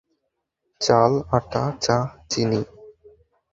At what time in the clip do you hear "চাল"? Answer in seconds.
0.81-1.11